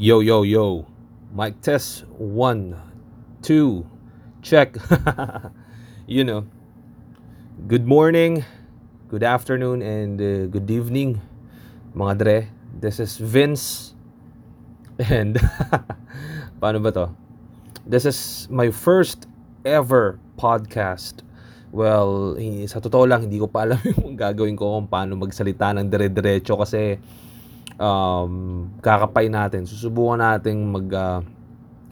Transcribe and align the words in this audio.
Yo, 0.00 0.24
yo, 0.24 0.48
yo. 0.48 0.88
Mic 1.28 1.60
test. 1.60 2.08
One, 2.16 2.72
two, 3.44 3.84
check. 4.40 4.72
you 6.08 6.24
know. 6.24 6.48
Good 7.68 7.84
morning, 7.84 8.40
good 9.12 9.20
afternoon, 9.20 9.84
and 9.84 10.16
uh, 10.16 10.48
good 10.48 10.72
evening, 10.72 11.20
mga 11.92 12.16
dre. 12.16 12.38
This 12.80 12.96
is 12.96 13.20
Vince. 13.20 13.92
And, 14.96 15.36
paano 16.64 16.80
ba 16.80 16.96
to? 16.96 17.12
This 17.84 18.08
is 18.08 18.48
my 18.48 18.72
first 18.72 19.28
ever 19.68 20.16
podcast. 20.40 21.20
Well, 21.76 22.40
sa 22.72 22.80
totoo 22.80 23.04
lang, 23.04 23.28
hindi 23.28 23.36
ko 23.36 23.52
pa 23.52 23.68
alam 23.68 23.84
yung 24.00 24.16
gagawin 24.16 24.56
ko 24.56 24.80
kung 24.80 24.88
paano 24.88 25.20
magsalita 25.20 25.76
ng 25.76 25.92
dire-diretso 25.92 26.56
kasi 26.56 26.96
um, 27.80 28.68
kakapay 28.84 29.32
natin. 29.32 29.64
Susubukan 29.64 30.20
nating 30.20 30.60
mag 30.68 30.86
uh, 30.92 31.20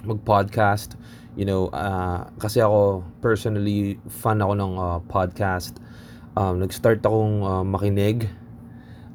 mag-podcast. 0.05 0.95
You 1.35 1.47
know, 1.47 1.73
uh, 1.73 2.29
kasi 2.37 2.61
ako 2.61 3.03
personally 3.25 3.97
fan 4.07 4.45
ako 4.45 4.53
ng 4.55 4.73
uh, 4.77 4.99
podcast. 5.09 5.81
Um, 6.37 6.63
nag-start 6.63 7.03
akong 7.03 7.43
uh, 7.43 7.65
makinig. 7.65 8.29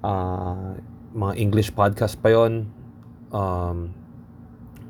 Uh, 0.04 0.76
mga 1.14 1.34
English 1.40 1.72
podcast 1.72 2.20
pa 2.20 2.34
yon. 2.34 2.68
Um, 3.30 3.94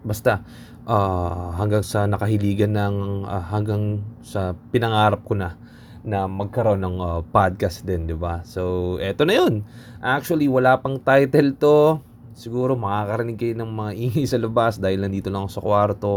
basta 0.03 0.41
uh, 0.87 1.55
hanggang 1.55 1.83
sa 1.83 2.07
nakahiligan 2.07 2.75
ng 2.75 2.95
uh, 3.27 3.43
hanggang 3.51 4.03
sa 4.23 4.55
pinangarap 4.71 5.23
ko 5.23 5.35
na 5.35 5.55
na 6.03 6.27
magkaroon 6.27 6.83
ng 6.83 6.97
uh, 6.99 7.21
podcast 7.31 7.87
din, 7.87 8.05
'di 8.05 8.15
ba? 8.19 8.43
So, 8.43 8.95
eto 8.99 9.23
na 9.23 9.39
'yun. 9.39 9.63
Actually, 10.03 10.51
wala 10.51 10.75
pang 10.83 10.99
title 10.99 11.55
'to. 11.55 12.03
Siguro 12.35 12.75
makakarinig 12.75 13.39
kayo 13.39 13.55
ng 13.55 13.71
mga 13.71 13.91
ingay 13.95 14.25
sa 14.27 14.41
labas 14.41 14.75
dahil 14.81 14.99
nandito 14.99 15.31
lang 15.31 15.47
ako 15.47 15.51
sa 15.53 15.63
kwarto, 15.63 16.13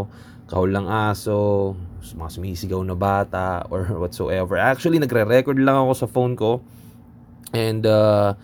kahol 0.50 0.70
lang 0.74 0.86
aso, 0.90 1.74
mga 2.02 2.30
sumisigaw 2.34 2.80
na 2.82 2.98
bata 2.98 3.62
or 3.70 3.87
whatsoever. 4.02 4.59
Actually, 4.59 4.98
nagre-record 4.98 5.59
lang 5.62 5.78
ako 5.78 5.93
sa 5.95 6.06
phone 6.10 6.34
ko. 6.34 6.65
And 7.54 7.87
uh, 7.87 8.34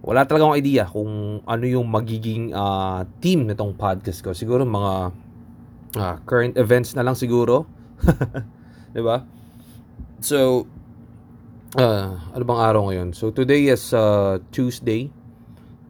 wala 0.00 0.24
talaga 0.24 0.48
akong 0.48 0.58
idea 0.58 0.88
kung 0.88 1.44
ano 1.44 1.64
yung 1.68 1.84
magiging 1.92 2.56
uh, 2.56 3.04
team 3.20 3.44
nitong 3.44 3.76
podcast 3.76 4.24
ko. 4.24 4.32
Siguro 4.32 4.64
mga 4.64 5.12
uh, 6.00 6.16
current 6.24 6.56
events 6.56 6.96
na 6.96 7.04
lang 7.04 7.18
siguro. 7.18 7.68
'Di 8.96 9.02
ba? 9.04 9.39
So, 10.20 10.68
uh, 11.80 12.12
ano 12.36 12.44
bang 12.44 12.60
araw 12.60 12.92
ngayon? 12.92 13.16
So, 13.16 13.32
today 13.32 13.72
is 13.72 13.96
uh, 13.96 14.36
Tuesday. 14.52 15.08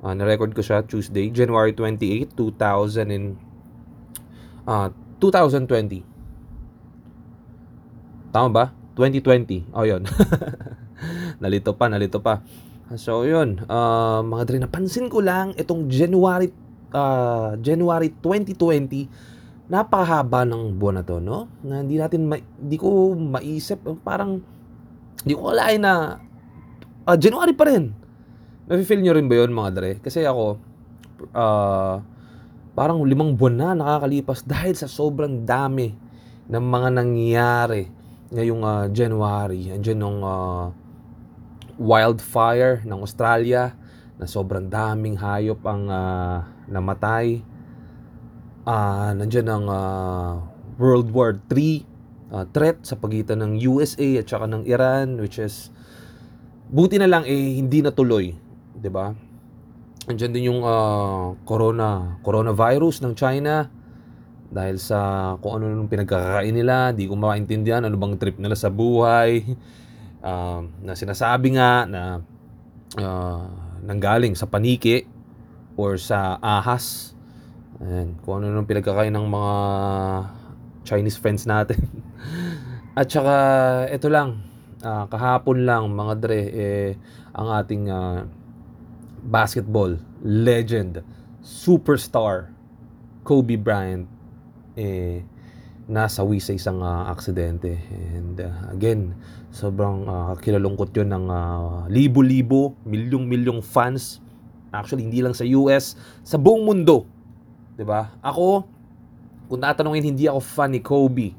Uh, 0.06 0.14
na-record 0.14 0.54
ko 0.54 0.62
siya 0.62 0.86
Tuesday, 0.86 1.34
January 1.34 1.74
28, 1.74 2.38
2000 2.38 3.10
and, 3.10 3.34
uh, 4.70 4.94
2020. 5.18 6.06
Tama 8.30 8.48
ba? 8.54 8.64
2020. 8.94 9.74
Oh, 9.74 9.82
yun. 9.82 10.06
nalito 11.42 11.74
pa, 11.74 11.90
nalito 11.90 12.22
pa. 12.22 12.38
So, 12.94 13.26
yun. 13.26 13.66
Uh, 13.66 14.22
mga 14.22 14.42
dre, 14.46 14.58
napansin 14.62 15.10
ko 15.10 15.18
lang 15.18 15.58
itong 15.58 15.90
January, 15.90 16.54
uh, 16.94 17.58
January 17.58 18.14
2020 18.22 19.10
napakahaba 19.70 20.42
ng 20.42 20.74
buwan 20.74 20.98
na 20.98 21.04
to, 21.06 21.22
no? 21.22 21.46
Na 21.62 21.78
hindi 21.78 21.94
natin, 21.94 22.26
ma- 22.26 22.42
hindi 22.42 22.74
ko 22.74 23.14
maisip, 23.14 23.86
parang, 24.02 24.42
hindi 25.22 25.32
ko 25.38 25.54
kalain 25.54 25.78
na, 25.78 26.18
uh, 27.06 27.14
January 27.14 27.54
pa 27.54 27.70
rin. 27.70 27.94
Nafe-feel 28.66 28.98
nyo 28.98 29.14
rin 29.14 29.30
ba 29.30 29.38
yun, 29.38 29.54
mga 29.54 29.70
dre? 29.70 29.90
Kasi 30.02 30.26
ako, 30.26 30.58
uh, 31.30 32.02
parang 32.74 32.98
limang 33.06 33.38
buwan 33.38 33.54
na 33.54 33.68
nakakalipas 33.78 34.42
dahil 34.42 34.74
sa 34.74 34.90
sobrang 34.90 35.46
dami 35.46 35.94
ng 36.50 36.64
mga 36.66 36.88
nangyayari 36.90 37.82
ngayong 38.34 38.62
uh, 38.66 38.84
January. 38.90 39.70
Andiyan 39.70 39.98
nung 40.02 40.20
uh, 40.26 40.74
wildfire 41.78 42.82
ng 42.82 42.98
Australia 43.06 43.70
na 44.18 44.26
sobrang 44.26 44.66
daming 44.66 45.14
hayop 45.14 45.62
ang 45.62 45.86
uh, 45.86 46.42
namatay 46.66 47.38
uh, 48.64 49.10
nandiyan 49.16 49.48
ang 49.48 49.66
uh, 49.68 50.32
World 50.80 51.12
War 51.12 51.36
3 51.48 51.84
uh, 52.32 52.44
threat 52.50 52.80
sa 52.84 52.96
pagitan 52.96 53.44
ng 53.44 53.52
USA 53.68 54.20
at 54.20 54.26
saka 54.26 54.48
ng 54.48 54.64
Iran 54.64 55.20
which 55.20 55.40
is 55.40 55.68
buti 56.70 56.96
na 56.96 57.10
lang 57.10 57.26
eh 57.26 57.60
hindi 57.60 57.82
natuloy, 57.82 58.32
'di 58.78 58.90
ba? 58.90 59.12
Andiyan 60.08 60.32
din 60.32 60.44
yung 60.50 60.60
uh, 60.64 61.36
corona 61.44 62.18
coronavirus 62.24 63.04
ng 63.04 63.14
China 63.14 63.68
dahil 64.50 64.82
sa 64.82 64.98
kung 65.38 65.62
ano 65.62 65.70
nung 65.70 65.86
pinagkakain 65.86 66.50
nila, 66.50 66.90
di 66.90 67.06
ko 67.06 67.14
maintindihan 67.14 67.86
ano 67.86 67.94
bang 67.94 68.18
trip 68.18 68.34
nila 68.42 68.58
sa 68.58 68.66
buhay. 68.66 69.46
Uh, 70.20 70.66
na 70.84 70.98
sinasabi 70.98 71.54
nga 71.54 71.86
na 71.86 72.02
uh, 72.98 73.46
nanggaling 73.86 74.34
sa 74.34 74.50
paniki 74.50 75.06
or 75.78 75.96
sa 75.96 76.36
ahas 76.42 77.14
Ayan, 77.80 78.12
kung 78.20 78.44
ano 78.44 78.52
nung 78.52 78.68
pinagkakain 78.68 79.08
ng 79.08 79.24
mga 79.24 79.54
Chinese 80.84 81.16
friends 81.16 81.48
natin. 81.48 81.80
At 82.98 83.08
saka, 83.08 83.36
ito 83.88 84.12
lang, 84.12 84.44
uh, 84.84 85.08
kahapon 85.08 85.64
lang 85.64 85.88
mga 85.88 86.14
dre, 86.20 86.40
eh, 86.52 86.90
ang 87.32 87.48
ating 87.48 87.88
uh, 87.88 88.28
basketball 89.24 89.96
legend, 90.20 91.00
superstar, 91.40 92.52
Kobe 93.24 93.56
Bryant, 93.56 94.04
eh, 94.76 95.24
nasawi 95.88 96.36
sa 96.36 96.52
isang 96.52 96.84
uh, 96.84 97.08
aksidente. 97.08 97.80
And 98.12 98.44
uh, 98.44 98.76
again, 98.76 99.16
sobrang 99.56 100.04
uh, 100.04 100.36
kilalungkot 100.36 100.92
yun 101.00 101.16
ng 101.16 101.32
uh, 101.32 101.88
libo-libo, 101.88 102.76
milyong-milyong 102.84 103.64
fans. 103.64 104.20
Actually, 104.68 105.08
hindi 105.08 105.24
lang 105.24 105.32
sa 105.32 105.48
US, 105.48 105.96
sa 106.20 106.36
buong 106.36 106.68
mundo 106.68 107.19
'Di 107.80 107.88
ba? 107.88 108.12
Ako, 108.20 108.68
kung 109.48 109.64
tatanungin, 109.64 110.12
hindi 110.12 110.28
ako 110.28 110.44
fan 110.44 110.76
ni 110.76 110.84
Kobe. 110.84 111.32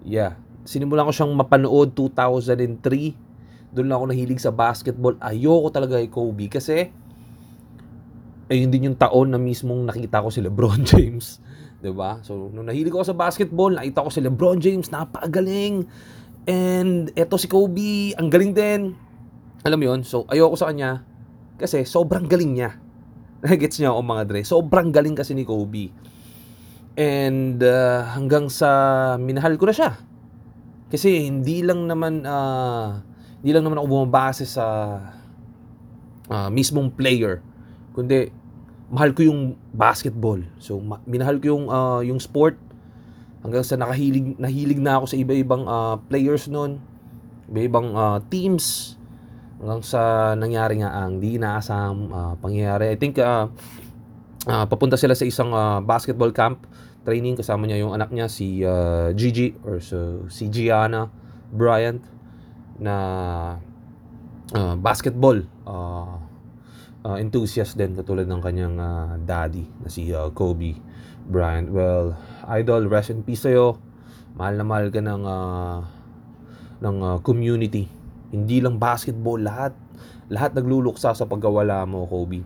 Yeah. 0.00 0.40
Sinimulan 0.64 1.04
ko 1.04 1.12
siyang 1.12 1.36
mapanood 1.36 1.92
2003. 1.92 3.76
Doon 3.76 3.86
lang 3.92 4.00
ako 4.00 4.06
nahilig 4.08 4.40
sa 4.40 4.48
basketball. 4.48 5.20
Ayoko 5.20 5.68
talaga 5.68 6.00
kay 6.00 6.08
Kobe 6.08 6.48
kasi 6.48 6.88
ayun 8.48 8.72
din 8.72 8.88
yung 8.88 8.98
taon 8.98 9.28
na 9.28 9.36
mismong 9.36 9.84
nakita 9.84 10.24
ko 10.24 10.32
si 10.32 10.40
LeBron 10.40 10.80
James. 10.90 11.36
'di 11.84 11.92
ba? 11.92 12.24
So, 12.24 12.48
nung 12.48 12.72
nahilig 12.72 12.96
ako 12.96 13.12
sa 13.12 13.16
basketball, 13.16 13.76
nakita 13.76 14.08
ko 14.08 14.08
si 14.08 14.24
LeBron 14.24 14.56
James, 14.56 14.88
napakagaling. 14.88 15.84
And 16.48 17.12
eto 17.12 17.36
si 17.36 17.46
Kobe, 17.46 18.16
ang 18.16 18.32
galing 18.32 18.56
din. 18.56 18.96
Alam 19.68 19.76
mo 19.76 19.84
'yon? 19.84 20.00
So, 20.00 20.24
ayoko 20.32 20.56
sa 20.56 20.72
kanya 20.72 21.04
kasi 21.60 21.84
sobrang 21.84 22.24
galing 22.24 22.56
niya. 22.56 22.81
Gets 23.60 23.82
niya 23.82 23.90
ako 23.90 24.00
mga 24.06 24.24
Dre. 24.30 24.40
Sobrang 24.46 24.94
galing 24.94 25.18
kasi 25.18 25.34
ni 25.34 25.42
Kobe. 25.42 25.90
And 26.94 27.58
uh, 27.58 28.06
hanggang 28.14 28.46
sa 28.46 28.70
minahal 29.18 29.58
ko 29.58 29.66
na 29.66 29.74
siya. 29.74 29.90
Kasi 30.92 31.26
hindi 31.26 31.64
lang 31.64 31.88
naman 31.88 32.22
uh, 32.22 33.00
hindi 33.42 33.50
lang 33.50 33.64
naman 33.66 33.80
ako 33.80 33.86
bumabase 33.90 34.44
sa 34.46 34.64
uh, 36.28 36.48
mismong 36.52 36.92
player, 36.94 37.42
kundi 37.96 38.30
mahal 38.92 39.16
ko 39.16 39.26
yung 39.26 39.56
basketball. 39.72 40.38
So 40.60 40.78
minahal 41.08 41.40
ko 41.42 41.56
yung 41.56 41.64
uh, 41.72 42.04
yung 42.04 42.20
sport 42.20 42.60
hanggang 43.42 43.64
sa 43.66 43.74
nakahilig 43.80 44.38
nahilig 44.38 44.78
na 44.78 45.00
ako 45.00 45.04
sa 45.10 45.16
iba-ibang 45.18 45.64
uh, 45.66 45.96
players 46.06 46.46
noon, 46.46 46.78
iba-ibang 47.50 47.96
uh, 47.96 48.20
teams 48.28 48.94
hanggang 49.62 49.78
sa 49.86 50.34
nangyari 50.34 50.82
nga 50.82 50.90
ang 50.90 51.22
di 51.22 51.38
inaasahang 51.38 52.10
uh, 52.10 52.34
pangyayari. 52.42 52.90
I 52.90 52.98
think 52.98 53.22
uh, 53.22 53.46
uh, 54.50 54.66
papunta 54.66 54.98
sila 54.98 55.14
sa 55.14 55.22
isang 55.22 55.54
uh, 55.54 55.78
basketball 55.78 56.34
camp 56.34 56.66
training 57.06 57.38
kasama 57.38 57.70
niya 57.70 57.86
yung 57.86 57.94
anak 57.94 58.10
niya 58.10 58.26
si 58.26 58.66
uh, 58.66 59.14
Gigi 59.14 59.54
or 59.62 59.78
so, 59.78 60.26
si 60.26 60.50
Gianna 60.50 61.06
Bryant 61.54 62.02
na 62.82 62.94
uh, 64.50 64.74
basketball 64.82 65.46
uh, 65.62 66.18
uh, 67.06 67.16
enthusiast 67.22 67.78
din 67.78 67.94
katulad 67.94 68.26
ng 68.26 68.42
kanyang 68.42 68.82
uh, 68.82 69.14
daddy 69.22 69.62
na 69.78 69.86
si 69.86 70.10
uh, 70.10 70.34
Kobe 70.34 70.74
Bryant. 71.22 71.70
Well, 71.70 72.18
idol, 72.50 72.90
rest 72.90 73.14
in 73.14 73.22
peace 73.22 73.46
sa'yo. 73.46 73.78
Mahal 74.34 74.58
na 74.58 74.66
mahal 74.66 74.90
ka 74.90 74.98
ng 74.98 75.22
uh, 75.22 75.78
ng 76.82 76.96
uh, 76.98 77.18
community 77.22 78.01
hindi 78.32 78.64
lang 78.64 78.80
basketball, 78.80 79.38
lahat. 79.38 79.76
Lahat 80.32 80.56
nagluluksa 80.56 81.12
sa 81.12 81.28
pagkawala 81.28 81.84
mo, 81.84 82.08
Kobe. 82.08 82.40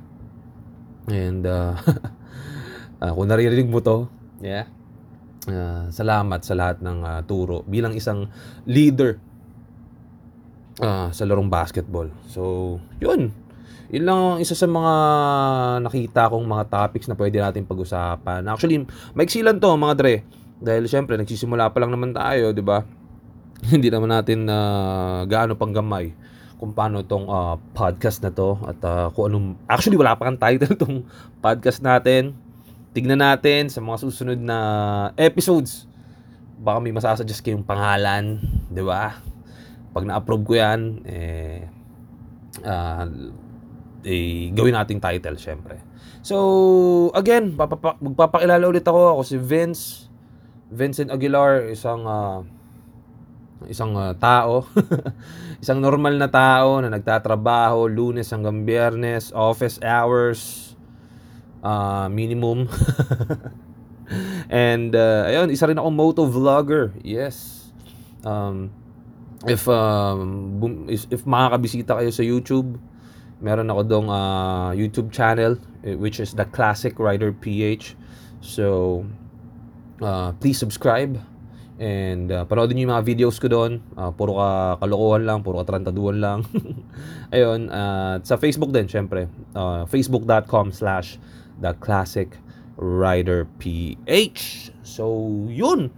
And 1.06 1.47
uh, 1.47 1.79
uh, 2.99 3.12
kung 3.15 3.31
naririnig 3.31 3.71
mo 3.71 3.79
to, 3.79 4.11
yeah. 4.43 4.67
Uh, 5.47 5.87
salamat 5.94 6.43
sa 6.43 6.59
lahat 6.59 6.83
ng 6.83 7.06
uh, 7.06 7.23
turo 7.23 7.62
bilang 7.71 7.94
isang 7.94 8.27
leader 8.67 9.23
uh, 10.83 11.09
sa 11.15 11.23
larong 11.23 11.47
basketball. 11.47 12.11
So, 12.27 12.77
yun. 12.99 13.31
Yun 13.87 14.03
lang 14.03 14.19
ang 14.19 14.41
isa 14.43 14.59
sa 14.59 14.67
mga 14.67 14.94
nakita 15.87 16.27
kong 16.27 16.43
mga 16.43 16.65
topics 16.67 17.06
na 17.06 17.15
pwede 17.15 17.38
natin 17.38 17.62
pag-usapan. 17.62 18.43
Actually, 18.50 18.83
maiksi 19.15 19.47
lang 19.47 19.62
to 19.62 19.71
mga 19.79 19.94
dre. 19.94 20.15
Dahil 20.59 20.91
syempre, 20.91 21.15
nagsisimula 21.15 21.71
pa 21.71 21.79
lang 21.79 21.94
naman 21.94 22.11
tayo, 22.11 22.50
di 22.50 22.65
ba? 22.67 22.83
Hindi 23.73 23.88
naman 23.88 24.12
natin 24.12 24.44
uh, 24.49 25.25
gaano 25.25 25.56
pang 25.56 25.73
gamay 25.73 26.12
kung 26.56 26.73
paano 26.73 27.05
tong 27.05 27.29
uh, 27.29 27.61
podcast 27.76 28.25
na 28.25 28.32
to 28.32 28.56
at 28.64 28.81
uh, 28.81 29.12
kung 29.12 29.29
anong 29.29 29.49
actually 29.69 30.00
wala 30.00 30.17
pa 30.17 30.29
kang 30.29 30.41
title 30.41 30.73
tong 30.82 31.05
podcast 31.41 31.81
natin. 31.85 32.37
Tignan 32.97 33.20
natin 33.20 33.69
sa 33.69 33.85
mga 33.85 34.00
susunod 34.00 34.41
na 34.41 34.58
episodes. 35.20 35.85
Baka 36.56 36.81
may 36.81 36.97
masasuggest 36.97 37.44
kayong 37.44 37.64
pangalan 37.64 38.41
di 38.73 38.81
ba? 38.81 39.20
Pag 39.93 40.09
na-approve 40.09 40.44
ko 40.44 40.52
yan 40.56 40.81
eh 41.05 41.69
uh, 42.64 43.05
eh, 44.06 44.49
gawin 44.56 44.76
nating 44.76 45.00
title 45.00 45.37
syempre. 45.37 45.76
So 46.25 47.12
again 47.12 47.52
magpapakilala 47.52 48.64
ulit 48.64 48.85
ako. 48.88 49.17
Ako 49.17 49.23
si 49.25 49.37
Vince. 49.37 50.09
Vincent 50.67 51.14
Aguilar 51.14 51.70
isang 51.70 52.02
uh, 52.09 52.43
isang 53.64 53.97
uh, 53.97 54.12
tao, 54.20 54.69
isang 55.64 55.81
normal 55.81 56.20
na 56.20 56.29
tao 56.29 56.85
na 56.85 56.93
nagtatrabaho 56.93 57.88
lunes 57.88 58.29
hanggang 58.29 58.69
biyernes, 58.69 59.32
office 59.32 59.81
hours, 59.81 60.73
uh, 61.64 62.12
minimum. 62.12 62.69
And 64.53 64.94
uh, 64.94 65.26
ayun, 65.26 65.50
isa 65.50 65.67
rin 65.67 65.81
ako 65.81 65.91
moto 65.91 66.23
vlogger. 66.29 66.94
Yes. 67.03 67.69
Um, 68.23 68.70
if 69.49 69.67
um, 69.67 70.87
if, 70.87 71.09
if 71.11 71.26
makakabisita 71.26 71.99
kayo 71.99 72.12
sa 72.14 72.23
YouTube, 72.23 72.79
meron 73.43 73.73
ako 73.73 73.82
dong 73.82 74.09
uh, 74.12 74.70
YouTube 74.76 75.11
channel 75.11 75.59
eh, 75.87 75.94
which 75.94 76.20
is 76.20 76.35
the 76.35 76.44
Classic 76.44 76.99
Rider 76.99 77.32
PH. 77.32 77.94
So 78.41 79.06
uh, 80.02 80.32
please 80.38 80.59
subscribe 80.59 81.19
And 81.76 82.32
uh, 82.32 82.49
panoodin 82.49 82.81
niyo 82.81 82.88
yung 82.88 82.94
mga 82.96 83.05
videos 83.05 83.37
ko 83.37 83.52
doon. 83.52 83.84
Uh, 83.93 84.08
puro 84.08 84.40
ka 84.40 84.81
kalokohan 84.81 85.28
lang, 85.28 85.38
puro 85.44 85.61
ka 85.61 85.69
tarantaduan 85.69 86.17
lang. 86.25 86.38
Ayun, 87.34 87.69
uh, 87.69 88.17
sa 88.25 88.40
Facebook 88.40 88.73
din, 88.73 88.88
syempre. 88.88 89.28
Uh, 89.52 89.84
Facebook.com 89.84 90.73
slash 90.73 91.20
The 91.61 91.76
Classic 91.76 92.32
Rider 92.81 93.44
PH. 93.61 94.73
So, 94.81 95.28
yun. 95.52 95.93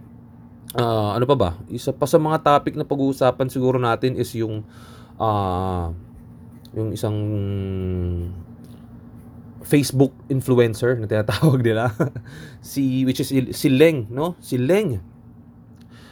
Uh, 0.75 1.15
ano 1.15 1.23
pa 1.23 1.35
ba? 1.39 1.49
Isa 1.71 1.95
pa 1.95 2.03
sa 2.03 2.19
mga 2.19 2.43
topic 2.43 2.75
na 2.75 2.83
pag-uusapan 2.83 3.47
siguro 3.47 3.79
natin 3.79 4.19
is 4.19 4.35
yung 4.35 4.67
uh, 5.15 5.95
yung 6.75 6.91
isang 6.93 7.17
Facebook 9.63 10.11
influencer 10.27 10.99
na 10.99 11.07
tinatawag 11.07 11.63
nila. 11.63 11.95
si 12.59 13.07
which 13.07 13.23
is 13.23 13.31
si 13.31 13.67
Leng, 13.71 14.11
no? 14.11 14.35
Si 14.43 14.59
Leng 14.59 14.99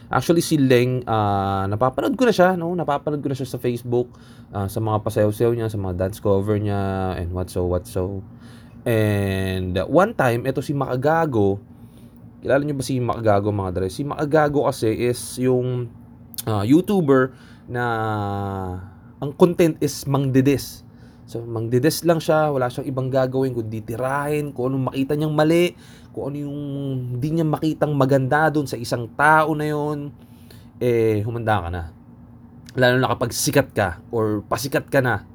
Actually, 0.08 0.40
si 0.40 0.56
Leng, 0.56 1.04
uh, 1.04 1.68
napapanood 1.68 2.16
ko 2.16 2.24
na 2.24 2.32
siya, 2.32 2.56
no? 2.56 2.72
Napapanood 2.72 3.20
ko 3.20 3.28
na 3.28 3.36
siya 3.36 3.44
sa 3.44 3.60
Facebook, 3.60 4.08
uh, 4.56 4.64
sa 4.64 4.80
mga 4.80 5.04
pasayaw-sayaw 5.04 5.52
niya, 5.52 5.68
sa 5.68 5.76
mga 5.76 6.00
dance 6.00 6.16
cover 6.16 6.56
niya, 6.56 7.12
and 7.20 7.28
what 7.28 7.52
so, 7.52 7.68
what 7.68 7.84
so. 7.84 8.24
And 8.88 9.76
uh, 9.76 9.84
one 9.84 10.16
time, 10.16 10.48
ito 10.48 10.64
si 10.64 10.72
Makagago, 10.72 11.60
kilala 12.40 12.64
niyo 12.64 12.80
ba 12.80 12.84
si 12.88 12.96
Makagago 13.04 13.52
mga 13.52 13.72
dre? 13.76 13.88
Si 13.92 14.00
Makagago 14.00 14.64
kasi 14.64 14.96
is 14.96 15.20
yung 15.36 15.92
uh, 16.48 16.64
YouTuber 16.64 17.36
na 17.68 17.84
ang 19.20 19.30
content 19.36 19.76
is 19.84 20.08
mangdidis. 20.08 20.87
So, 21.28 21.44
mangdides 21.44 22.08
lang 22.08 22.24
siya, 22.24 22.48
wala 22.48 22.72
siyang 22.72 22.88
ibang 22.88 23.12
gagawin 23.12 23.52
kundi 23.52 23.84
tirahin, 23.84 24.48
kung 24.56 24.72
anong 24.72 24.88
makita 24.88 25.12
niyang 25.12 25.36
mali, 25.36 25.76
kung 26.08 26.32
ano 26.32 26.36
yung 26.48 26.58
hindi 27.12 27.28
niya 27.36 27.44
makitang 27.44 27.92
maganda 27.92 28.48
doon 28.48 28.64
sa 28.64 28.80
isang 28.80 29.04
tao 29.12 29.52
na 29.52 29.68
yon 29.68 30.08
eh, 30.80 31.20
humanda 31.28 31.60
ka 31.60 31.68
na. 31.68 31.82
Lalo 32.80 32.96
na 32.96 33.12
kapag 33.12 33.36
sikat 33.36 33.76
ka 33.76 34.00
or 34.08 34.40
pasikat 34.48 34.88
ka 34.88 35.04
na, 35.04 35.28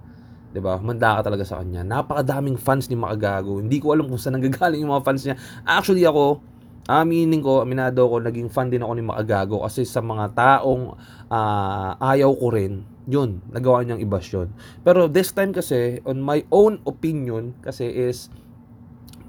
'di 0.49 0.65
ba? 0.65 0.81
Humanda 0.81 1.21
ka 1.21 1.29
talaga 1.29 1.45
sa 1.45 1.61
kanya. 1.61 1.85
Napakadaming 1.85 2.57
fans 2.57 2.89
ni 2.89 2.97
Makagago. 2.97 3.61
Hindi 3.61 3.77
ko 3.77 3.93
alam 3.93 4.09
kung 4.09 4.17
saan 4.17 4.41
nanggagaling 4.41 4.81
yung 4.81 4.93
mga 4.97 5.05
fans 5.05 5.21
niya. 5.29 5.35
Actually 5.61 6.05
ako, 6.09 6.41
aminin 6.87 7.39
ko, 7.39 7.63
aminado 7.63 8.05
ko, 8.07 8.19
naging 8.19 8.51
fan 8.51 8.67
din 8.67 8.83
ako 8.83 8.93
ni 8.95 9.03
Makagago 9.03 9.63
kasi 9.63 9.87
sa 9.87 10.03
mga 10.03 10.35
taong 10.35 10.95
uh, 11.31 11.89
ayaw 11.99 12.31
ko 12.35 12.47
rin 12.51 12.83
yun, 13.03 13.43
nagawa 13.51 13.83
niyang 13.83 13.99
ibas 13.99 14.27
yun. 14.31 14.51
Pero 14.83 15.11
this 15.11 15.35
time 15.35 15.51
kasi, 15.51 15.99
on 16.07 16.23
my 16.23 16.43
own 16.47 16.79
opinion, 16.87 17.51
kasi 17.59 17.87
is, 17.87 18.31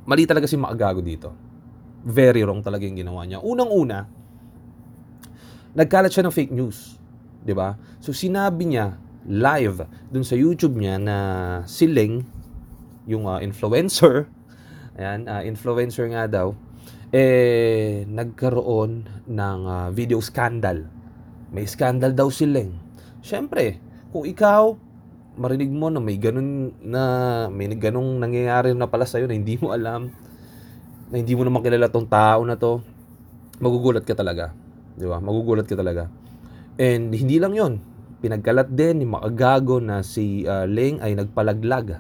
mali 0.07 0.27
talaga 0.31 0.47
si 0.47 0.55
Makagago 0.55 1.03
dito. 1.03 1.35
Very 2.07 2.47
wrong 2.47 2.63
talaga 2.63 2.87
yung 2.87 3.01
ginawa 3.01 3.27
niya. 3.27 3.43
Unang-una, 3.43 4.07
nagkalat 5.75 6.15
siya 6.15 6.23
ng 6.27 6.35
fake 6.35 6.55
news. 6.55 7.03
ba? 7.51 7.75
So 7.99 8.15
sinabi 8.15 8.71
niya 8.71 8.95
live 9.27 9.89
dun 10.13 10.23
sa 10.23 10.39
YouTube 10.39 10.79
niya 10.79 11.01
na 11.01 11.17
si 11.67 11.91
Leng, 11.91 12.23
yung 13.11 13.27
uh, 13.27 13.43
influencer, 13.43 14.31
ayan, 14.95 15.27
uh, 15.27 15.43
influencer 15.43 16.07
nga 16.15 16.31
daw, 16.31 16.55
eh 17.15 18.03
nagkaroon 18.11 19.07
ng 19.31 19.61
uh, 19.71 19.89
video 19.95 20.19
scandal. 20.19 20.91
May 21.55 21.71
scandal 21.71 22.11
daw 22.11 22.27
si 22.35 22.51
Leng 22.51 22.75
Siyempre, 23.25 23.81
kung 24.13 24.29
ikaw, 24.29 24.77
marinig 25.41 25.73
mo 25.73 25.89
na 25.89 25.97
may 25.97 26.21
ganun 26.21 26.77
na 26.85 27.03
may 27.49 27.73
ganung 27.73 28.21
nangyayari 28.21 28.77
na 28.77 28.85
pala 28.85 29.09
sa'yo 29.09 29.25
na 29.25 29.33
hindi 29.33 29.57
mo 29.57 29.73
alam, 29.73 30.13
na 31.09 31.17
hindi 31.17 31.33
mo 31.33 31.41
na 31.41 31.55
makilala 31.57 31.89
tong 31.89 32.05
tao 32.05 32.45
na 32.45 32.61
to, 32.61 32.85
magugulat 33.65 34.05
ka 34.05 34.13
talaga. 34.13 34.53
Di 34.93 35.09
ba? 35.09 35.25
Magugulat 35.25 35.65
ka 35.65 35.73
talaga. 35.73 36.13
And 36.77 37.17
hindi 37.17 37.41
lang 37.41 37.57
yon 37.57 37.81
pinagkalat 38.21 38.73
din 38.73 39.05
ni 39.05 39.07
Makagago 39.09 39.81
na 39.81 40.05
si 40.05 40.45
uh, 40.45 40.69
Leng 40.69 41.01
ay 41.01 41.17
nagpalaglag. 41.17 41.97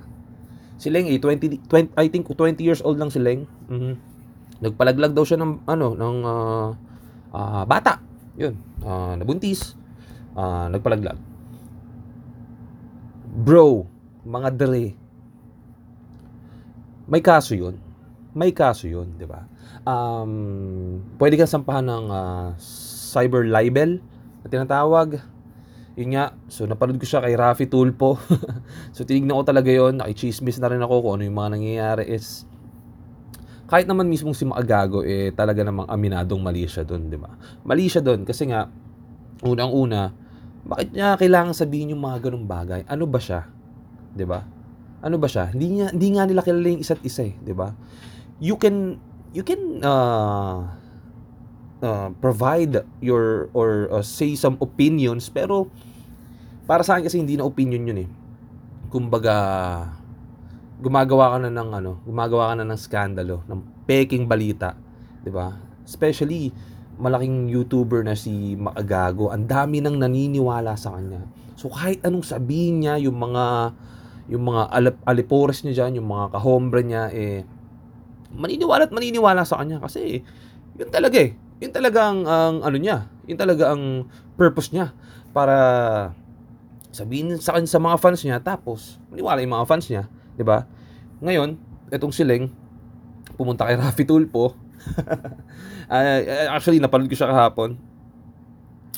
Si 0.76 0.92
Leng 0.92 1.08
ay 1.08 1.16
20, 1.20 1.68
20 1.72 1.96
I 1.96 2.06
think 2.12 2.28
20 2.28 2.60
years 2.60 2.84
old 2.84 3.00
lang 3.00 3.08
si 3.08 3.16
Leng. 3.16 3.48
Mm-hmm. 3.72 4.13
Nagpalaglag 4.62 5.16
daw 5.16 5.24
siya 5.26 5.40
ng 5.40 5.66
ano 5.66 5.98
ng 5.98 6.16
uh, 6.22 6.68
uh, 7.34 7.62
bata. 7.66 7.98
'Yun. 8.38 8.54
Uh, 8.82 9.18
nabuntis 9.18 9.74
uh, 10.34 10.66
nagpalaglag. 10.70 11.18
Bro, 13.34 13.90
mga 14.22 14.50
dre, 14.54 14.94
may 17.10 17.20
kaso 17.20 17.58
yun. 17.58 17.76
May 18.34 18.50
kaso 18.50 18.90
yun, 18.90 19.14
di 19.14 19.26
ba? 19.26 19.46
Um, 19.86 21.02
pwede 21.18 21.38
kang 21.38 21.50
sampahan 21.50 21.86
ng 21.86 22.06
uh, 22.10 22.46
cyber 23.14 23.46
libel 23.46 24.02
na 24.42 24.46
tinatawag. 24.50 25.22
Yun 25.94 26.10
nga, 26.18 26.34
so 26.50 26.66
napanood 26.66 26.98
ko 26.98 27.06
siya 27.06 27.22
kay 27.22 27.38
Rafi 27.38 27.70
Tulpo. 27.70 28.18
so 28.94 29.06
tinignan 29.06 29.38
ko 29.38 29.44
talaga 29.46 29.70
yon 29.70 30.02
nakichismis 30.02 30.58
na 30.58 30.70
rin 30.70 30.82
ako 30.82 31.06
kung 31.06 31.12
ano 31.18 31.22
yung 31.26 31.38
mga 31.38 31.50
nangyayari 31.54 32.04
is 32.10 32.48
kahit 33.74 33.90
naman 33.90 34.06
mismong 34.06 34.38
si 34.38 34.46
Maagago 34.46 35.02
eh 35.02 35.34
talaga 35.34 35.66
namang 35.66 35.90
aminadong 35.90 36.38
mali 36.38 36.62
siya 36.70 36.86
doon, 36.86 37.10
di 37.10 37.18
ba? 37.18 37.34
Mali 37.66 37.90
siya 37.90 38.06
doon 38.06 38.22
kasi 38.22 38.46
nga 38.46 38.70
unang-una 39.42 40.14
bakit 40.64 40.96
niya 40.96 41.20
kailangan 41.20 41.52
sabihin 41.52 41.92
yung 41.92 42.02
mga 42.02 42.28
ganung 42.28 42.48
bagay? 42.48 42.88
Ano 42.88 43.04
ba 43.04 43.20
siya? 43.20 43.44
'Di 44.16 44.24
ba? 44.24 44.40
Ano 45.04 45.20
ba 45.20 45.28
siya? 45.28 45.52
Hindi 45.52 45.76
niya 45.76 45.92
hindi 45.92 46.08
nga 46.16 46.24
nila 46.24 46.40
kilala 46.40 46.72
yung 46.72 46.80
isa't 46.80 47.04
isa, 47.04 47.28
eh, 47.28 47.36
'di 47.36 47.52
ba? 47.52 47.76
You 48.40 48.56
can 48.56 48.96
you 49.36 49.44
can 49.44 49.84
uh, 49.84 50.72
uh, 51.84 52.08
provide 52.16 52.80
your 53.04 53.52
or 53.52 53.92
uh, 53.92 54.00
say 54.00 54.32
some 54.40 54.56
opinions 54.64 55.28
pero 55.28 55.68
para 56.64 56.80
sa 56.80 56.96
akin 56.96 57.12
kasi 57.12 57.20
hindi 57.20 57.36
na 57.36 57.44
opinion 57.44 57.84
yun 57.84 58.08
eh. 58.08 58.10
Kumbaga 58.88 59.36
gumagawa 60.84 61.32
ka 61.32 61.48
na 61.48 61.50
ng 61.50 61.70
ano, 61.80 61.92
gumagawa 62.04 62.52
ka 62.52 62.54
na 62.60 62.68
ng 62.68 62.76
skandalo, 62.76 63.40
ng 63.48 63.88
peking 63.88 64.28
balita, 64.28 64.76
'di 65.24 65.32
ba? 65.32 65.56
Especially 65.88 66.52
malaking 67.00 67.48
YouTuber 67.48 68.04
na 68.04 68.12
si 68.12 68.54
Maagago, 68.54 69.32
ang 69.32 69.48
dami 69.48 69.80
nang 69.80 69.96
naniniwala 69.96 70.76
sa 70.76 70.94
kanya. 70.94 71.24
So 71.56 71.72
kahit 71.72 72.04
anong 72.04 72.28
sabihin 72.28 72.84
niya, 72.84 73.00
yung 73.00 73.16
mga 73.16 73.74
yung 74.28 74.44
mga 74.44 74.62
alip, 74.72 74.96
alipores 75.08 75.64
niya 75.64 75.84
diyan, 75.84 76.04
yung 76.04 76.08
mga 76.08 76.36
kahombre 76.36 76.80
niya 76.84 77.08
eh 77.12 77.44
maniniwala 78.34 78.90
at 78.90 78.92
maniniwala 78.92 79.46
sa 79.46 79.62
kanya 79.62 79.78
kasi 79.78 80.20
yun 80.74 80.90
talaga 80.90 81.22
eh. 81.22 81.38
Yun 81.62 81.70
talaga 81.70 82.10
ang, 82.10 82.20
ang 82.26 82.56
ano 82.66 82.76
niya, 82.76 83.06
yun 83.30 83.38
talaga 83.38 83.72
ang 83.72 84.10
purpose 84.34 84.74
niya 84.74 84.90
para 85.30 85.56
sabihin 86.90 87.38
sa 87.38 87.56
kanya 87.56 87.68
sa 87.70 87.82
mga 87.82 87.96
fans 87.98 88.20
niya 88.22 88.38
tapos 88.42 88.98
maniwala 89.10 89.42
yung 89.42 89.54
mga 89.54 89.68
fans 89.70 89.86
niya, 89.90 90.04
'di 90.34 90.44
ba? 90.46 90.66
Ngayon, 91.24 91.56
etong 91.88 92.12
siling 92.12 92.52
pumunta 93.34 93.66
kay 93.66 93.80
Rafi 93.80 94.04
Tulpo 94.04 94.54
uh, 95.88 96.20
actually, 96.54 96.80
napanood 96.80 97.08
ko 97.08 97.16
siya 97.16 97.32
kahapon. 97.32 97.76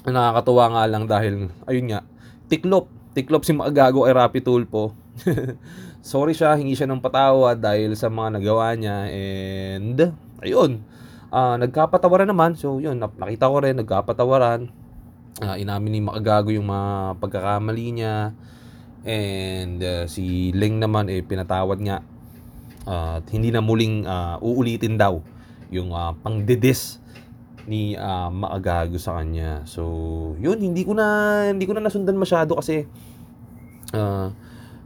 Nakakatuwa 0.07 0.65
nga 0.75 0.85
lang 0.87 1.05
dahil, 1.07 1.51
ayun 1.67 1.87
nga, 1.91 2.01
tiklop. 2.47 2.91
Tiklop 3.17 3.49
si 3.49 3.57
Magago 3.57 4.05
ay 4.05 4.13
Rapi 4.13 4.45
Tulpo. 4.45 4.93
sorry 6.05 6.37
siya, 6.37 6.55
hingi 6.55 6.77
siya 6.77 6.87
ng 6.87 7.01
patawad 7.01 7.59
dahil 7.59 7.97
sa 7.97 8.13
mga 8.13 8.39
nagawa 8.39 8.77
niya 8.77 9.09
and 9.09 10.13
ayun, 10.45 10.85
uh, 11.33 11.57
nagkapatawaran 11.57 12.29
naman. 12.29 12.55
So 12.55 12.77
yun, 12.79 13.01
nakita 13.01 13.49
ko 13.49 13.57
rin 13.65 13.81
nagkapatawaran. 13.81 14.69
Uh, 15.41 15.57
inamin 15.57 15.93
ni 15.97 16.01
Makagago 16.05 16.53
yung 16.53 16.69
mga 16.69 17.17
pagkakamali 17.19 17.87
niya. 17.97 18.37
And 19.07 19.81
uh, 19.81 20.05
si 20.11 20.53
Ling 20.53 20.77
naman 20.77 21.09
eh 21.09 21.25
pinatawad 21.25 21.81
nga. 21.81 22.05
Uh, 22.87 23.19
hindi 23.35 23.51
na 23.51 23.59
muling 23.59 24.07
uh, 24.07 24.39
uulitin 24.39 24.95
daw 24.95 25.19
yung 25.75 25.91
uh, 25.91 26.15
pangdedis 26.23 27.03
ni 27.67 27.99
uh, 27.99 28.31
Maagago 28.31 28.97
sa 28.97 29.19
kanya. 29.19 29.67
So, 29.67 29.83
yun 30.39 30.63
hindi 30.63 30.87
ko 30.87 30.95
na 30.95 31.07
hindi 31.51 31.67
ko 31.67 31.75
na 31.75 31.83
nasundan 31.83 32.15
masyado 32.15 32.55
kasi 32.55 32.87
uh, 33.91 34.31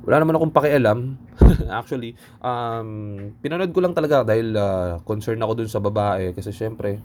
wala 0.01 0.17
naman 0.17 0.41
akong 0.41 0.57
pakialam. 0.57 1.21
Actually, 1.69 2.17
um, 2.41 3.37
pinanood 3.45 3.73
ko 3.77 3.85
lang 3.85 3.93
talaga 3.93 4.25
dahil 4.25 4.57
uh, 4.57 5.05
concern 5.05 5.41
ako 5.45 5.61
dun 5.61 5.71
sa 5.71 5.85
babae 5.85 6.33
kasi 6.33 6.57
syempre 6.57 7.05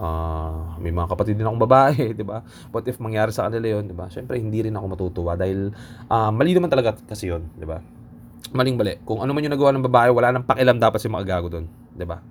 uh, 0.00 0.76
may 0.80 0.92
mga 0.92 1.12
kapatid 1.12 1.36
din 1.36 1.44
akong 1.44 1.64
babae, 1.64 2.08
'di 2.16 2.24
ba? 2.24 2.44
What 2.72 2.88
if 2.88 3.00
mangyari 3.00 3.32
sa 3.32 3.48
kanila 3.48 3.76
'yon, 3.76 3.88
'di 3.88 3.96
ba? 3.96 4.08
Syempre 4.12 4.40
hindi 4.40 4.64
rin 4.64 4.76
ako 4.76 4.86
matutuwa 4.96 5.36
dahil 5.36 5.72
uh, 6.08 6.30
mali 6.32 6.56
naman 6.56 6.72
talaga 6.72 6.96
kasi 7.04 7.32
'yon, 7.32 7.48
'di 7.56 7.66
ba? 7.68 7.80
Maling 8.54 8.76
mali. 8.78 8.94
Kung 9.02 9.20
ano 9.20 9.30
man 9.34 9.42
yung 9.42 9.54
nagawa 9.54 9.74
ng 9.74 9.84
babae, 9.86 10.10
wala 10.14 10.32
nang 10.32 10.46
pakialam 10.46 10.78
dapat 10.78 10.98
si 11.02 11.08
makagago 11.10 11.50
doon, 11.50 11.66
ba? 12.06 12.22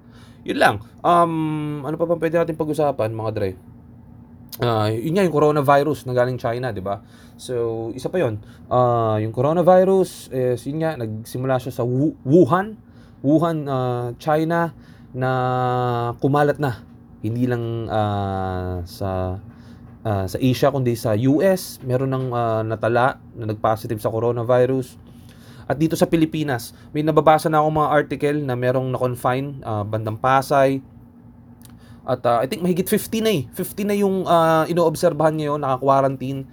Yun 0.46 0.58
lang. 0.58 0.76
Um, 1.02 1.82
ano 1.84 1.96
pa 1.98 2.06
ba 2.06 2.16
pwede 2.18 2.38
natin 2.38 2.56
pag-usapan, 2.56 3.12
mga 3.12 3.32
dre? 3.34 3.50
Uh, 4.62 4.88
yun 4.88 5.20
nga, 5.20 5.26
yung 5.28 5.36
coronavirus 5.36 6.08
na 6.08 6.16
galing 6.16 6.40
China, 6.40 6.72
di 6.72 6.80
ba? 6.80 7.04
So, 7.36 7.90
isa 7.92 8.08
pa 8.08 8.24
yun. 8.24 8.40
Uh, 8.72 9.20
yung 9.20 9.36
coronavirus, 9.36 10.32
is, 10.32 10.64
yun 10.64 10.80
nga, 10.86 10.96
nagsimula 10.96 11.60
siya 11.60 11.74
sa 11.76 11.84
Wuhan, 11.84 12.80
Wuhan, 13.26 13.58
uh, 13.68 14.16
China, 14.22 14.72
na 15.16 15.32
kumalat 16.20 16.60
na 16.60 16.84
hindi 17.24 17.48
lang 17.48 17.88
uh, 17.88 18.84
sa 18.84 19.40
uh, 20.04 20.26
sa 20.28 20.38
Asia 20.38 20.70
kundi 20.70 20.94
sa 20.94 21.16
US 21.16 21.80
meron 21.82 22.12
ng 22.12 22.26
uh, 22.36 22.62
natala 22.68 23.18
na 23.34 23.50
nagpositive 23.50 23.98
sa 24.04 24.12
coronavirus 24.12 25.00
at 25.66 25.76
dito 25.82 25.98
sa 25.98 26.06
Pilipinas 26.06 26.78
may 26.94 27.02
nababasa 27.02 27.50
na 27.50 27.62
ako 27.62 27.68
mga 27.74 27.90
article 27.90 28.38
na 28.46 28.54
merong 28.54 28.94
na-confine 28.94 29.62
uh, 29.66 29.82
bandang 29.82 30.18
Pasay. 30.18 30.82
At 32.06 32.22
uh, 32.22 32.38
I 32.38 32.46
think 32.46 32.62
mahigit 32.62 32.86
50 32.86 33.26
na 33.26 33.32
eh. 33.34 33.42
50 33.50 33.90
na 33.90 33.96
yung 33.98 34.30
uh, 34.30 34.70
inoobserbahan 34.70 35.34
ngayon 35.42 35.58
naka-quarantine 35.58 36.46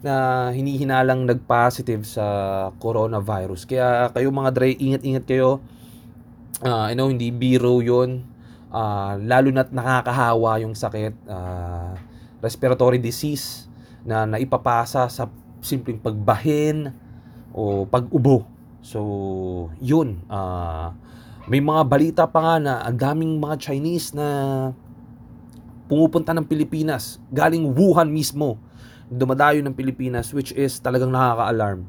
na 0.00 0.48
hinihinalang 0.54 1.26
nag-positive 1.26 2.06
sa 2.06 2.24
coronavirus. 2.78 3.66
Kaya 3.66 4.08
kayo 4.14 4.30
mga 4.30 4.50
dre 4.54 4.72
ingat-ingat 4.78 5.24
kayo. 5.26 5.60
Uh, 6.62 6.88
I 6.88 6.94
know 6.94 7.10
hindi 7.10 7.28
biro 7.34 7.82
yon 7.82 8.24
uh, 8.70 9.18
lalo 9.18 9.50
na't 9.50 9.74
nakakahawa 9.74 10.62
yung 10.62 10.72
sakit, 10.78 11.14
uh, 11.26 11.98
respiratory 12.40 13.02
disease 13.02 13.68
na 14.06 14.24
naipapasa 14.24 15.10
sa 15.12 15.28
simpleng 15.60 16.00
pagbahin 16.00 16.94
o 17.52 17.84
pag-ubo. 17.84 18.46
So, 18.80 19.70
yun. 19.78 20.24
Uh, 20.26 20.92
may 21.48 21.60
mga 21.60 21.82
balita 21.88 22.24
pa 22.26 22.40
nga 22.40 22.56
na 22.60 22.72
ang 22.84 22.96
daming 22.96 23.40
mga 23.40 23.56
Chinese 23.60 24.12
na 24.16 24.26
pumupunta 25.90 26.30
ng 26.32 26.46
Pilipinas, 26.46 27.18
galing 27.34 27.66
Wuhan 27.74 28.08
mismo, 28.08 28.56
dumadayo 29.10 29.58
ng 29.60 29.74
Pilipinas, 29.74 30.30
which 30.30 30.54
is 30.54 30.78
talagang 30.78 31.10
nakaka-alarm. 31.10 31.82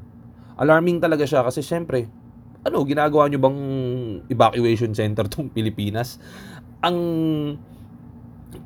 Alarming 0.58 0.98
talaga 0.98 1.22
siya 1.22 1.46
kasi 1.46 1.62
syempre, 1.62 2.10
ano, 2.66 2.82
ginagawa 2.82 3.30
nyo 3.30 3.38
bang 3.38 3.60
evacuation 4.26 4.90
center 4.90 5.30
tong 5.30 5.50
Pilipinas? 5.50 6.18
ang 6.82 6.98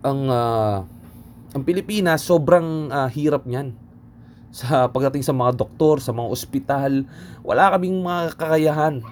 ang 0.00 0.20
uh, 0.26 0.76
ang 1.52 1.62
Pilipinas 1.62 2.24
sobrang 2.24 2.88
uh, 2.88 3.08
hirap 3.12 3.44
niyan 3.44 3.76
sa 4.56 4.68
pagdating 4.94 5.20
sa 5.20 5.36
mga 5.36 5.52
doktor, 5.52 6.00
sa 6.00 6.16
mga 6.16 6.28
ospital, 6.32 7.04
wala 7.44 7.76
kaming 7.76 8.00
mga 8.00 8.32
kakayahan 8.40 9.04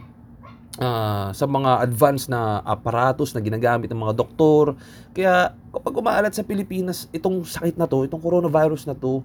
uh, 0.80 1.28
sa 1.36 1.44
mga 1.44 1.84
advanced 1.84 2.32
na 2.32 2.64
aparatos 2.64 3.36
na 3.36 3.44
ginagamit 3.44 3.92
ng 3.92 4.00
mga 4.00 4.16
doktor. 4.16 4.72
Kaya 5.12 5.52
kapag 5.68 5.92
umaalat 6.00 6.32
sa 6.32 6.40
Pilipinas 6.40 7.12
itong 7.12 7.44
sakit 7.44 7.76
na 7.76 7.84
to, 7.84 8.08
itong 8.08 8.24
coronavirus 8.24 8.88
na 8.88 8.96
to, 8.96 9.20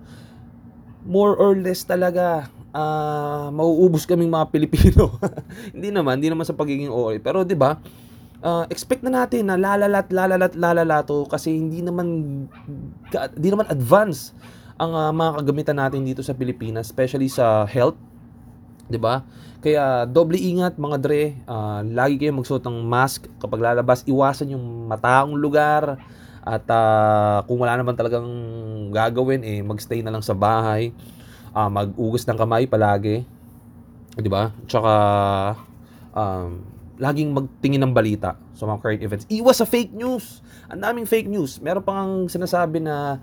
more 1.07 1.39
or 1.39 1.55
less 1.55 1.87
talaga 1.87 2.51
uh, 2.75 3.47
mauubos 3.55 4.03
kaming 4.03 4.27
mga 4.27 4.51
Pilipino. 4.51 5.15
hindi 5.75 5.95
naman, 5.95 6.19
hindi 6.19 6.27
naman 6.27 6.43
sa 6.43 6.51
pagiging 6.51 6.91
OA. 6.91 7.23
Pero 7.23 7.47
'di 7.47 7.55
ba? 7.55 7.79
uh, 8.43 8.65
expect 8.71 9.03
na 9.03 9.23
natin 9.23 9.47
na 9.47 9.55
lalalat, 9.59 10.07
lalalat, 10.11 10.53
lalala 10.55 11.03
to 11.03 11.27
kasi 11.27 11.55
hindi 11.55 11.83
naman 11.83 12.07
hindi 13.11 13.49
naman 13.49 13.67
advance 13.71 14.31
ang 14.79 14.91
uh, 14.95 15.11
mga 15.11 15.31
kagamitan 15.43 15.77
natin 15.77 16.07
dito 16.07 16.23
sa 16.23 16.31
Pilipinas, 16.31 16.87
especially 16.87 17.27
sa 17.27 17.67
health. 17.67 17.99
'Di 18.87 18.95
ba? 18.95 19.27
Kaya 19.59 20.07
doble 20.07 20.39
ingat 20.39 20.79
mga 20.79 20.97
dre, 21.03 21.35
uh, 21.43 21.83
lagi 21.83 22.15
kayong 22.15 22.39
magsuot 22.39 22.63
ng 22.63 22.79
mask 22.87 23.27
kapag 23.43 23.59
lalabas, 23.59 24.07
iwasan 24.07 24.55
yung 24.55 24.87
mataong 24.87 25.35
lugar 25.35 25.99
at 26.39 26.63
uh, 26.71 27.43
kung 27.43 27.59
wala 27.59 27.75
naman 27.75 27.93
talagang 27.99 28.25
gagawin 28.95 29.43
eh 29.43 29.59
magstay 29.59 29.99
na 29.99 30.15
lang 30.15 30.23
sa 30.23 30.31
bahay. 30.31 30.95
Uh, 31.51 31.67
mag-ugos 31.67 32.23
ng 32.23 32.39
kamay 32.39 32.63
palagi. 32.65 33.27
'Di 34.15 34.29
ba? 34.31 34.55
Tsaka 34.63 34.93
um, 36.15 36.63
laging 36.99 37.35
magtingin 37.35 37.83
ng 37.83 37.91
balita 37.91 38.39
sa 38.55 38.63
mga 38.63 38.79
current 38.79 39.01
events. 39.03 39.25
Iwas 39.27 39.59
sa 39.59 39.67
fake 39.67 39.91
news. 39.91 40.39
Ang 40.71 40.83
daming 40.83 41.07
fake 41.07 41.27
news. 41.27 41.59
Meron 41.59 41.83
pang 41.83 42.31
sinasabi 42.31 42.79
na 42.79 43.19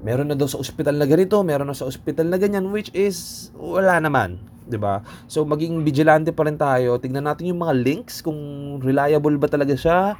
meron 0.00 0.28
na 0.28 0.36
daw 0.36 0.48
sa 0.48 0.60
ospital 0.60 0.96
na 0.96 1.06
ganito, 1.08 1.40
meron 1.44 1.68
na 1.68 1.76
sa 1.76 1.88
ospital 1.88 2.28
na 2.28 2.40
ganyan, 2.40 2.68
which 2.72 2.88
is 2.96 3.48
wala 3.56 4.00
naman. 4.00 4.40
'di 4.70 4.78
ba? 4.78 5.02
So 5.26 5.42
maging 5.42 5.82
vigilante 5.82 6.30
pa 6.30 6.46
rin 6.46 6.54
tayo. 6.54 6.96
Tingnan 7.02 7.26
natin 7.26 7.50
yung 7.50 7.60
mga 7.60 7.74
links 7.74 8.22
kung 8.22 8.38
reliable 8.78 9.34
ba 9.36 9.50
talaga 9.50 9.74
siya. 9.74 10.14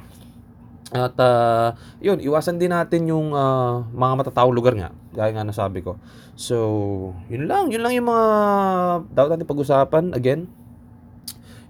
At 0.91 1.15
uh, 1.23 1.71
yun, 2.03 2.19
iwasan 2.19 2.59
din 2.59 2.75
natin 2.75 3.07
yung 3.07 3.31
uh, 3.31 3.87
mga 3.95 4.13
matataong 4.27 4.51
lugar 4.51 4.75
nga, 4.75 4.91
gaya 5.15 5.31
nga 5.31 5.47
nasabi 5.47 5.79
ko. 5.79 5.95
So, 6.35 7.15
yun 7.31 7.47
lang, 7.47 7.71
yun 7.71 7.79
lang 7.79 7.95
yung 7.95 8.11
mga 8.11 8.27
dapat 9.15 9.29
natin 9.39 9.47
pag-usapan. 9.47 10.11
Again, 10.11 10.51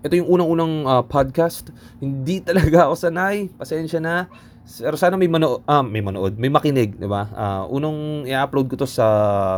ito 0.02 0.18
yung 0.18 0.30
unang-unang 0.34 0.74
uh, 0.90 1.04
podcast. 1.06 1.70
Hindi 2.02 2.42
talaga 2.48 2.90
ako 2.90 2.94
sanay. 2.98 3.54
Pasensya 3.54 4.02
na. 4.02 4.26
Pero 4.66 4.98
sana 4.98 5.18
may 5.18 5.30
manood, 5.30 5.62
ah, 5.70 5.86
may 5.86 6.02
manood, 6.02 6.38
may 6.38 6.50
makinig, 6.50 6.98
di 6.98 7.10
ba? 7.10 7.30
Uh, 7.34 7.64
unang 7.70 8.26
i-upload 8.26 8.70
ko 8.72 8.76
to 8.82 8.90
sa 8.90 9.06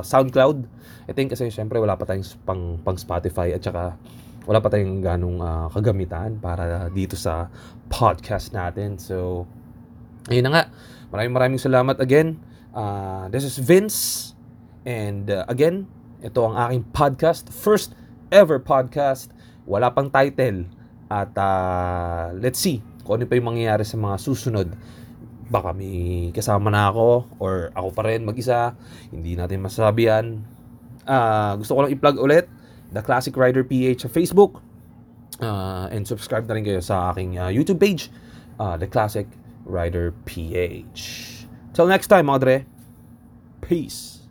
SoundCloud. 0.04 0.68
I 1.08 1.12
think 1.12 1.32
kasi 1.32 1.52
syempre 1.52 1.80
wala 1.80 2.00
pa 2.00 2.08
tayong 2.08 2.24
pang, 2.48 2.80
pang 2.80 2.96
Spotify 2.96 3.52
at 3.52 3.64
saka 3.64 4.00
wala 4.44 4.60
pa 4.60 4.72
tayong 4.72 5.04
ganong 5.04 5.40
uh, 5.40 5.68
kagamitan 5.72 6.40
para 6.40 6.88
dito 6.92 7.16
sa 7.16 7.48
podcast 7.88 8.52
natin. 8.52 9.00
So, 9.00 9.48
ayun 10.28 10.48
na 10.48 10.52
nga. 10.52 10.64
Maraming 11.12 11.34
maraming 11.36 11.62
salamat 11.62 12.00
again. 12.00 12.40
Uh, 12.76 13.30
this 13.32 13.48
is 13.48 13.60
Vince. 13.60 14.32
And 14.84 15.32
uh, 15.32 15.48
again, 15.48 15.88
ito 16.20 16.44
ang 16.44 16.56
aking 16.58 16.84
podcast. 16.92 17.48
First 17.52 17.96
ever 18.34 18.58
podcast 18.58 19.30
wala 19.68 19.92
pang 19.92 20.10
title. 20.10 20.68
At 21.12 21.36
uh, 21.38 22.34
let's 22.40 22.58
see 22.58 22.82
kung 23.04 23.20
ano 23.20 23.28
pa 23.28 23.36
yung 23.36 23.54
mangyayari 23.54 23.84
sa 23.84 24.00
mga 24.00 24.16
susunod. 24.18 24.68
Baka 25.52 25.76
may 25.76 26.32
kasama 26.32 26.72
na 26.72 26.90
ako 26.90 27.28
or 27.38 27.70
ako 27.76 27.90
pa 27.94 28.02
rin 28.08 28.24
mag-isa. 28.24 28.74
Hindi 29.12 29.36
natin 29.36 29.62
masasabi 29.62 30.08
yan. 30.10 30.26
Uh, 31.04 31.60
gusto 31.60 31.76
ko 31.76 31.80
lang 31.84 31.92
i-plug 31.92 32.18
ulit 32.18 32.48
The 32.96 33.04
Classic 33.04 33.36
Rider 33.36 33.68
PH 33.68 34.08
sa 34.08 34.10
Facebook. 34.10 34.64
Uh, 35.42 35.92
and 35.92 36.08
subscribe 36.08 36.48
na 36.48 36.56
rin 36.56 36.64
kayo 36.64 36.80
sa 36.80 37.12
aking 37.12 37.36
uh, 37.42 37.50
YouTube 37.52 37.82
page, 37.82 38.14
uh, 38.62 38.80
The 38.80 38.88
Classic 38.88 39.28
Rider 39.66 40.16
PH. 40.24 41.02
Till 41.74 41.90
next 41.90 42.08
time, 42.08 42.30
mga 42.30 42.40
dre. 42.40 42.58
Peace. 43.60 44.23